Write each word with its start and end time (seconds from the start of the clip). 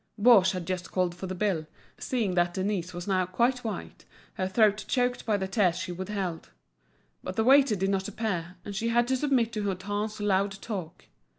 Baugé 0.19 0.53
had 0.53 0.65
just 0.65 0.91
called 0.91 1.13
for 1.13 1.27
the 1.27 1.35
bill, 1.35 1.67
seeing 1.99 2.33
that 2.33 2.55
Denise 2.55 2.91
was 2.91 3.07
now 3.07 3.27
quite 3.27 3.63
white, 3.63 4.03
her 4.33 4.47
throat 4.47 4.83
choked 4.87 5.27
by 5.27 5.37
the 5.37 5.47
tears 5.47 5.75
she 5.77 5.91
withheld; 5.91 6.49
but 7.23 7.35
the 7.35 7.43
waiter 7.43 7.75
did 7.75 7.91
not 7.91 8.07
appear, 8.07 8.55
and 8.65 8.75
she 8.75 8.87
had 8.89 9.07
to 9.09 9.15
submit 9.15 9.53
to 9.53 9.61
Hutin's 9.61 10.19
loud 10.19 10.53
talk. 10.59 11.05